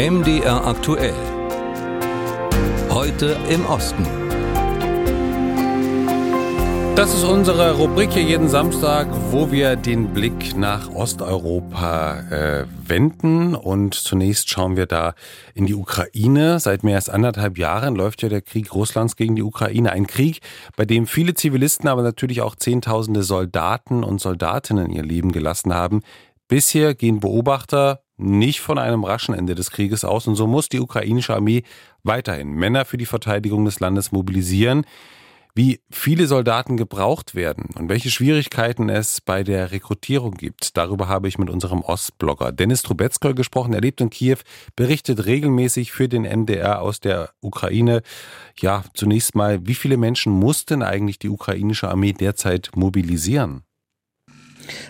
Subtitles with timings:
[0.00, 1.12] MDR aktuell.
[2.88, 4.06] Heute im Osten.
[6.96, 13.54] Das ist unsere Rubrik hier jeden Samstag, wo wir den Blick nach Osteuropa äh, wenden.
[13.54, 15.14] Und zunächst schauen wir da
[15.54, 16.60] in die Ukraine.
[16.60, 19.92] Seit mehr als anderthalb Jahren läuft ja der Krieg Russlands gegen die Ukraine.
[19.92, 20.40] Ein Krieg,
[20.76, 26.00] bei dem viele Zivilisten, aber natürlich auch Zehntausende Soldaten und Soldatinnen ihr Leben gelassen haben.
[26.50, 30.80] Bisher gehen Beobachter nicht von einem raschen Ende des Krieges aus und so muss die
[30.80, 31.62] ukrainische Armee
[32.02, 34.84] weiterhin Männer für die Verteidigung des Landes mobilisieren.
[35.54, 41.28] Wie viele Soldaten gebraucht werden und welche Schwierigkeiten es bei der Rekrutierung gibt, darüber habe
[41.28, 43.72] ich mit unserem Ostblogger Dennis Trubetskoy gesprochen.
[43.72, 44.38] Er lebt in Kiew,
[44.74, 48.02] berichtet regelmäßig für den MDR aus der Ukraine.
[48.58, 53.62] Ja, zunächst mal, wie viele Menschen muss denn eigentlich die ukrainische Armee derzeit mobilisieren?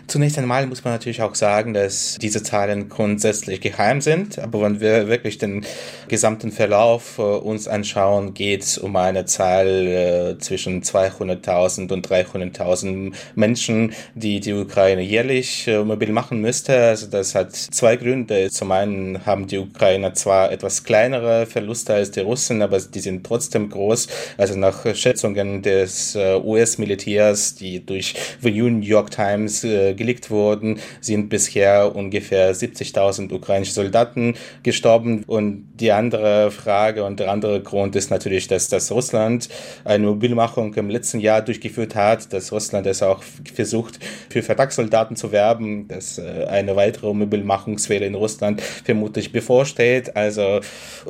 [0.06, 4.80] Zunächst einmal muss man natürlich auch sagen, dass diese Zahlen grundsätzlich geheim sind, aber wenn
[4.80, 5.64] wir wirklich den
[6.08, 13.12] gesamten Verlauf äh, uns anschauen, geht es um eine Zahl äh, zwischen 200.000 und 300.000
[13.34, 16.76] Menschen, die die Ukraine jährlich äh, mobil machen müsste.
[16.76, 18.50] Also das hat zwei Gründe.
[18.50, 23.24] Zum einen haben die Ukrainer zwar etwas kleinere Verluste als die Russen, aber die sind
[23.24, 24.08] trotzdem groß.
[24.36, 31.28] Also nach Schätzungen des äh, US-Militärs, die durch The New York Times gelegt wurden, sind
[31.28, 35.24] bisher ungefähr 70.000 ukrainische Soldaten gestorben.
[35.26, 39.48] Und die andere Frage und der andere Grund ist natürlich, dass, dass Russland
[39.84, 43.22] eine Mobilmachung im letzten Jahr durchgeführt hat, dass Russland es auch
[43.54, 43.98] versucht,
[44.28, 50.16] für Vertragssoldaten zu werben, dass äh, eine weitere Mobilmachungswelle in Russland vermutlich bevorsteht.
[50.16, 50.60] Also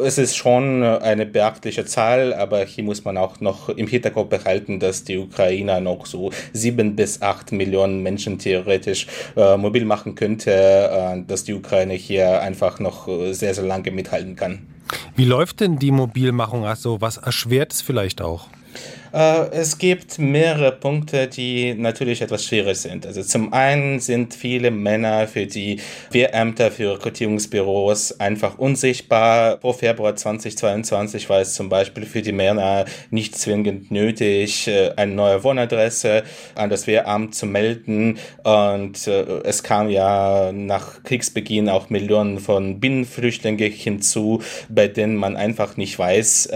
[0.02, 4.80] es ist schon eine beachtliche Zahl, aber hier muss man auch noch im Hinterkopf behalten,
[4.80, 10.50] dass die Ukrainer noch so sieben bis acht Millionen Menschen theoretisch äh, mobil machen könnte,
[10.50, 14.66] äh, dass die Ukraine hier einfach noch äh, sehr, sehr lange mithalten kann.
[15.14, 16.66] Wie läuft denn die Mobilmachung?
[16.66, 18.48] Also was erschwert es vielleicht auch?
[19.12, 23.06] Äh, es gibt mehrere Punkte, die natürlich etwas schwierig sind.
[23.06, 29.58] Also zum einen sind viele Männer für die Wehrämter, für Rekrutierungsbüros einfach unsichtbar.
[29.60, 35.12] Vor Februar 2022 war es zum Beispiel für die Männer nicht zwingend nötig, äh, eine
[35.12, 36.22] neue Wohnadresse
[36.54, 38.18] an das Wehramt zu melden.
[38.44, 45.36] Und äh, es kam ja nach Kriegsbeginn auch Millionen von Binnenflüchtlingen hinzu, bei denen man
[45.36, 46.48] einfach nicht weiß,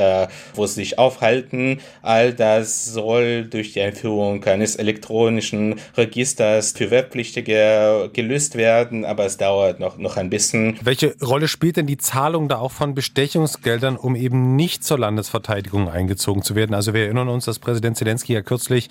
[0.55, 1.81] wo sie sich aufhalten.
[2.03, 9.25] All das das soll durch die Einführung eines elektronischen Registers für Webpflichtige gelöst werden, aber
[9.25, 10.79] es dauert noch, noch ein bisschen.
[10.83, 15.89] Welche Rolle spielt denn die Zahlung da auch von Bestechungsgeldern, um eben nicht zur Landesverteidigung
[15.89, 16.75] eingezogen zu werden?
[16.75, 18.91] Also wir erinnern uns, dass Präsident Zelensky ja kürzlich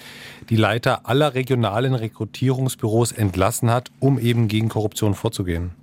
[0.49, 5.82] die Leiter aller regionalen Rekrutierungsbüros entlassen hat, um eben gegen Korruption vorzugehen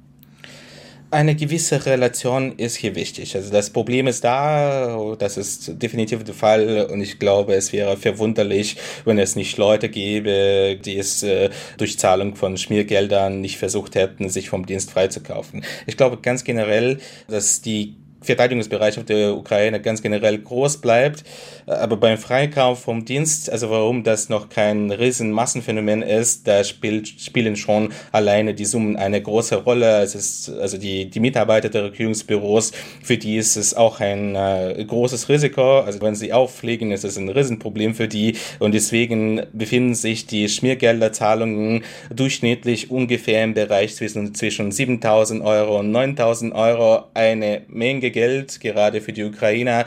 [1.11, 3.35] eine gewisse Relation ist hier wichtig.
[3.35, 7.97] Also das Problem ist da, das ist definitiv der Fall und ich glaube, es wäre
[7.97, 13.97] verwunderlich, wenn es nicht Leute gäbe, die es äh, durch Zahlung von Schmiergeldern nicht versucht
[13.97, 15.65] hätten, sich vom Dienst freizukaufen.
[15.87, 16.99] Ich glaube ganz generell,
[17.29, 21.25] dass die Verteidigungsbereitschaft der Ukraine ganz generell groß bleibt.
[21.67, 27.09] Aber beim Freikauf vom Dienst, also warum das noch kein riesen Massenphänomen ist, da spielt,
[27.09, 30.03] spielen schon alleine die Summen eine große Rolle.
[30.03, 32.73] Es ist, also die, die Mitarbeiter der Regierungsbüros,
[33.03, 35.81] für die ist es auch ein äh, großes Risiko.
[35.81, 38.37] Also wenn sie auffliegen, ist es ein Riesenproblem für die.
[38.59, 45.95] Und deswegen befinden sich die Schmiergelderzahlungen durchschnittlich ungefähr im Bereich zwischen, zwischen 7.000 Euro und
[45.95, 47.05] 9.000 Euro.
[47.15, 49.85] Eine Menge Geld, gerade für die Ukrainer.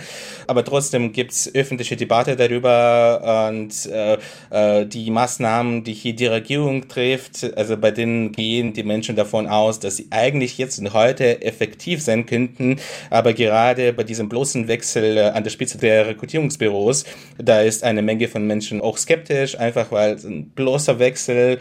[0.48, 4.18] Aber trotzdem gibt es öffentliche Debatte darüber und äh,
[4.50, 9.48] äh, die Maßnahmen, die hier die Regierung trifft, also bei denen gehen die Menschen davon
[9.48, 12.78] aus, dass sie eigentlich jetzt und heute effektiv sein könnten.
[13.10, 17.06] Aber gerade bei diesem bloßen Wechsel äh, an der Spitze der Rekrutierungsbüros,
[17.38, 21.60] da ist eine Menge von Menschen auch skeptisch, einfach weil ein bloßer Wechsel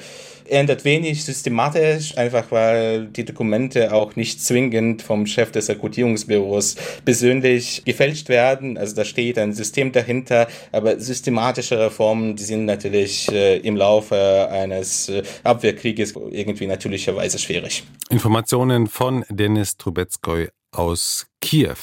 [0.52, 7.82] ändert wenig systematisch, einfach weil die Dokumente auch nicht zwingend vom Chef des Rekrutierungsbüros persönlich
[7.84, 8.76] gefälscht werden.
[8.76, 14.49] Also da steht ein System dahinter, aber systematische Reformen, die sind natürlich äh, im Laufe
[14.50, 17.84] eines äh, Abwehrkrieges irgendwie natürlicherweise schwierig.
[18.10, 21.76] Informationen von Dennis Trubetskoy aus Kiew.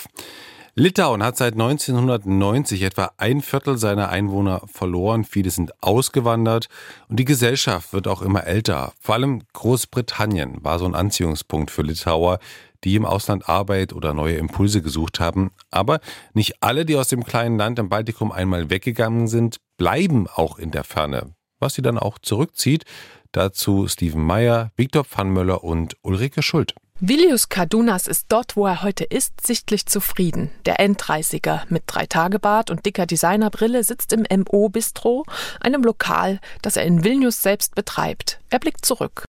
[0.79, 5.25] Litauen hat seit 1990 etwa ein Viertel seiner Einwohner verloren.
[5.25, 6.69] Viele sind ausgewandert
[7.09, 8.93] und die Gesellschaft wird auch immer älter.
[9.01, 12.39] Vor allem Großbritannien war so ein Anziehungspunkt für Litauer,
[12.85, 15.51] die im Ausland Arbeit oder neue Impulse gesucht haben.
[15.69, 15.99] Aber
[16.33, 20.71] nicht alle, die aus dem kleinen Land im Baltikum einmal weggegangen sind, bleiben auch in
[20.71, 21.33] der Ferne.
[21.59, 22.85] Was sie dann auch zurückzieht,
[23.33, 26.73] dazu Steven Meyer, Viktor Pfannmöller und Ulrike Schult.
[27.01, 30.51] Vilius Kadunas ist dort, wo er heute ist, sichtlich zufrieden.
[30.65, 35.23] Der Enddreißiger mit Dreitagebart und dicker Designerbrille sitzt im MO Bistro,
[35.61, 38.41] einem Lokal, das er in Vilnius selbst betreibt.
[38.51, 39.25] Er blickt zurück.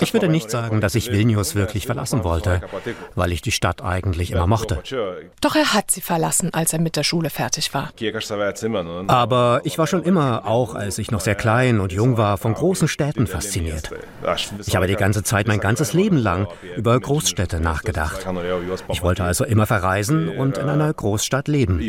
[0.00, 2.62] Ich würde nicht sagen, dass ich Vilnius wirklich verlassen wollte,
[3.14, 4.82] weil ich die Stadt eigentlich immer mochte.
[5.42, 7.90] Doch er hat sie verlassen, als er mit der Schule fertig war.
[9.08, 12.54] Aber ich war schon immer, auch als ich noch sehr klein und jung war, von
[12.54, 13.90] großen Städten fasziniert.
[14.66, 18.26] Ich habe die ganze Zeit mein ganzes Leben lang über Großstädte nachgedacht.
[18.88, 21.80] Ich wollte also immer verreisen und in einer Großstadt leben.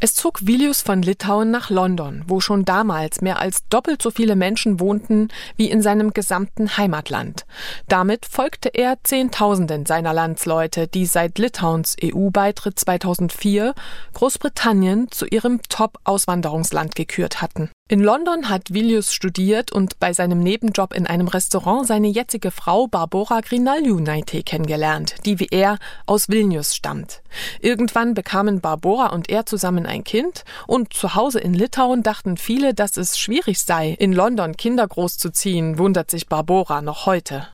[0.00, 4.36] Es zog Vilius von Litauen nach London, wo schon damals mehr als doppelt so viele
[4.36, 7.46] Menschen wohnten wie in seinem gesamten Heimatland.
[7.88, 13.74] Damit folgte er Zehntausenden seiner Landsleute, die seit Litauens EU-Beitritt 2004
[14.12, 17.70] Großbritannien zu ihrem Top-Auswanderungsland gekürt hatten.
[17.86, 22.86] In London hat Vilius studiert und bei seinem Nebenjob in einem Restaurant seine jetzige Frau
[22.86, 25.76] Barbora Grinaliunaite kennengelernt, die wie er
[26.06, 27.20] aus Vilnius stammt.
[27.60, 32.72] Irgendwann bekamen Barbora und er zusammen ein Kind und zu Hause in Litauen dachten viele,
[32.72, 37.48] dass es schwierig sei, in London Kinder großzuziehen, wundert sich Barbora noch heute.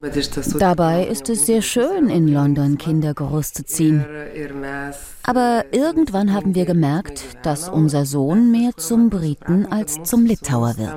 [0.60, 4.06] Dabei ist es sehr schön, in London Kinder großzuziehen.
[5.24, 10.90] Aber irgendwann haben wir gemerkt, dass unser Sohn mehr zum Briten als zum Litauer wird.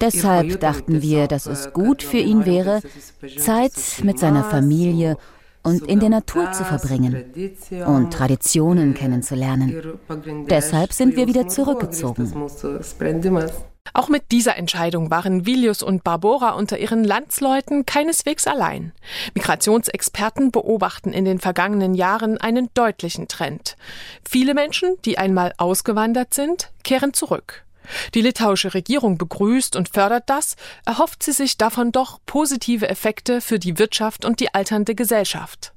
[0.00, 2.80] Deshalb dachten wir, dass es gut für ihn wäre,
[3.38, 3.72] Zeit
[4.02, 5.16] mit seiner Familie
[5.62, 7.24] und in der Natur zu verbringen
[7.86, 9.98] und Traditionen kennenzulernen.
[10.48, 12.32] Deshalb sind wir wieder zurückgezogen.
[13.92, 18.92] Auch mit dieser Entscheidung waren Vilius und Barbora unter ihren Landsleuten keineswegs allein.
[19.34, 23.76] Migrationsexperten beobachten in den vergangenen Jahren einen deutlichen Trend.
[24.28, 27.64] Viele Menschen, die einmal ausgewandert sind, kehren zurück.
[28.14, 30.56] Die litauische Regierung begrüßt und fördert das,
[30.86, 35.73] erhofft sie sich davon doch positive Effekte für die Wirtschaft und die alternde Gesellschaft.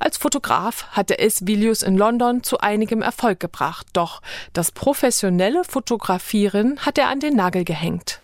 [0.00, 4.20] Als Fotograf hatte es Vilius in London zu einigem Erfolg gebracht, doch
[4.52, 8.20] das professionelle Fotografieren hat er an den Nagel gehängt.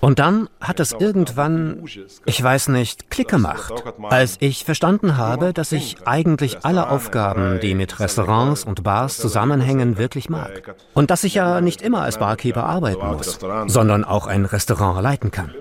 [0.00, 1.82] Und dann hat es irgendwann,
[2.26, 3.72] ich weiß nicht, Klick gemacht,
[4.02, 9.96] als ich verstanden habe, dass ich eigentlich alle Aufgaben, die mit Restaurants und Bars zusammenhängen,
[9.96, 10.76] wirklich mag.
[10.92, 15.30] Und dass ich ja nicht immer als Barkeeper arbeiten muss, sondern auch ein Restaurant leiten
[15.30, 15.54] kann.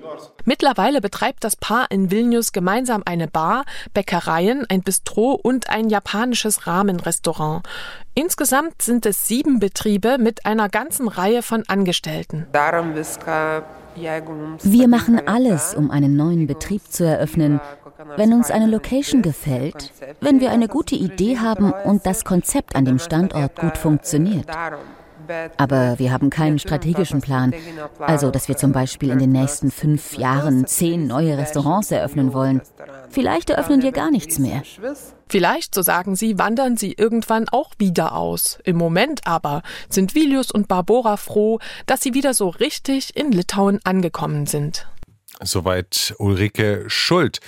[0.45, 6.67] Mittlerweile betreibt das Paar in Vilnius gemeinsam eine Bar, Bäckereien, ein Bistro und ein japanisches
[6.67, 7.63] Rahmenrestaurant.
[8.13, 12.47] Insgesamt sind es sieben Betriebe mit einer ganzen Reihe von Angestellten.
[14.63, 17.61] Wir machen alles, um einen neuen Betrieb zu eröffnen.
[18.17, 22.85] Wenn uns eine Location gefällt, wenn wir eine gute Idee haben und das Konzept an
[22.85, 24.47] dem Standort gut funktioniert.
[25.57, 27.53] Aber wir haben keinen strategischen Plan.
[27.99, 32.61] Also, dass wir zum Beispiel in den nächsten fünf Jahren zehn neue Restaurants eröffnen wollen.
[33.09, 34.63] Vielleicht eröffnen wir gar nichts mehr.
[35.27, 38.59] Vielleicht, so sagen sie, wandern sie irgendwann auch wieder aus.
[38.63, 43.79] Im Moment aber sind Vilius und Barbora froh, dass sie wieder so richtig in Litauen
[43.83, 44.87] angekommen sind.
[45.41, 47.39] Soweit Ulrike Schuld.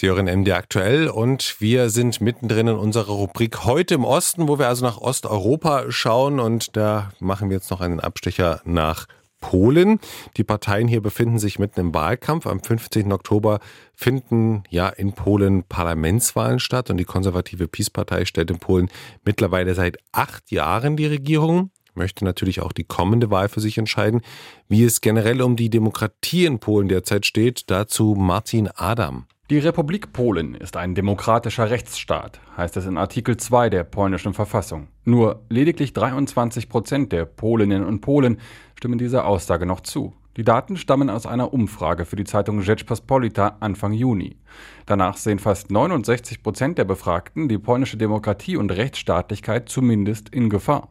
[0.00, 4.56] Sie hören MD aktuell und wir sind mittendrin in unserer Rubrik heute im Osten, wo
[4.56, 9.06] wir also nach Osteuropa schauen und da machen wir jetzt noch einen Abstecher nach
[9.40, 9.98] Polen.
[10.36, 12.46] Die Parteien hier befinden sich mitten im Wahlkampf.
[12.46, 13.10] Am 15.
[13.10, 13.58] Oktober
[13.92, 18.90] finden ja in Polen Parlamentswahlen statt und die konservative PiS-Partei stellt in Polen
[19.24, 24.20] mittlerweile seit acht Jahren die Regierung möchte natürlich auch die kommende Wahl für sich entscheiden.
[24.68, 29.26] Wie es generell um die Demokratie in Polen derzeit steht, dazu Martin Adam.
[29.50, 34.88] Die Republik Polen ist ein demokratischer Rechtsstaat, heißt es in Artikel 2 der polnischen Verfassung.
[35.06, 38.42] Nur lediglich 23 Prozent der Polinnen und Polen
[38.74, 40.12] stimmen dieser Aussage noch zu.
[40.36, 44.36] Die Daten stammen aus einer Umfrage für die Zeitung Rzeczpospolita Anfang Juni.
[44.84, 50.90] Danach sehen fast 69 Prozent der Befragten die polnische Demokratie und Rechtsstaatlichkeit zumindest in Gefahr.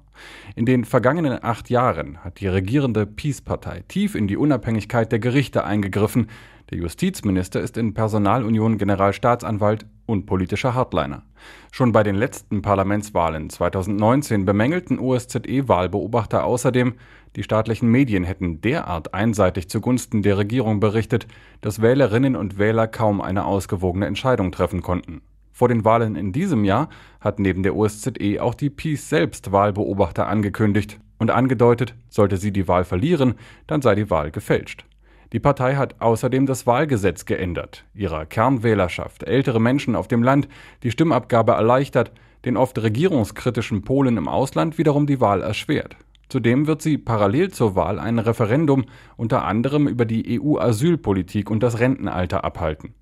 [0.56, 5.64] In den vergangenen acht Jahren hat die regierende Peace-Partei tief in die Unabhängigkeit der Gerichte
[5.64, 6.28] eingegriffen,
[6.70, 11.24] der Justizminister ist in Personalunion Generalstaatsanwalt und politischer Hardliner.
[11.72, 16.96] Schon bei den letzten Parlamentswahlen 2019 bemängelten OSZE-Wahlbeobachter außerdem,
[17.36, 21.28] die staatlichen Medien hätten derart einseitig zugunsten der Regierung berichtet,
[21.62, 25.22] dass Wählerinnen und Wähler kaum eine ausgewogene Entscheidung treffen konnten.
[25.58, 26.88] Vor den Wahlen in diesem Jahr
[27.20, 32.68] hat neben der OSZE auch die Peace selbst Wahlbeobachter angekündigt und angedeutet, sollte sie die
[32.68, 33.34] Wahl verlieren,
[33.66, 34.86] dann sei die Wahl gefälscht.
[35.34, 40.48] Die Partei hat außerdem das Wahlgesetz geändert, ihrer Kernwählerschaft, ältere Menschen auf dem Land,
[40.84, 42.12] die Stimmabgabe erleichtert,
[42.46, 45.98] den oft regierungskritischen Polen im Ausland wiederum die Wahl erschwert.
[46.30, 48.86] Zudem wird sie parallel zur Wahl ein Referendum
[49.16, 52.94] unter anderem über die EU-Asylpolitik und das Rentenalter abhalten.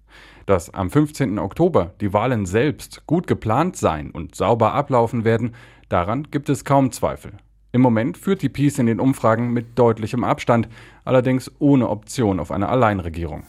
[0.45, 1.39] Dass am 15.
[1.39, 5.55] Oktober die Wahlen selbst gut geplant sein und sauber ablaufen werden,
[5.89, 7.33] daran gibt es kaum Zweifel.
[7.71, 10.69] Im Moment führt die Peace in den Umfragen mit deutlichem Abstand,
[11.03, 13.43] allerdings ohne Option auf eine Alleinregierung.